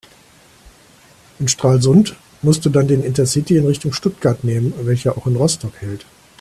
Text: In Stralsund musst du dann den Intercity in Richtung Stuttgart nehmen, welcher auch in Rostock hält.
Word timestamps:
In 1.37 1.47
Stralsund 1.47 2.15
musst 2.41 2.65
du 2.65 2.71
dann 2.71 2.87
den 2.87 3.03
Intercity 3.03 3.57
in 3.57 3.67
Richtung 3.67 3.93
Stuttgart 3.93 4.43
nehmen, 4.43 4.73
welcher 4.83 5.15
auch 5.15 5.27
in 5.27 5.35
Rostock 5.35 5.73
hält. 5.79 6.07